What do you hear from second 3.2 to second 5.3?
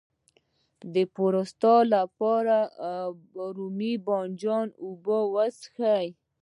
د رومي بانجان اوبه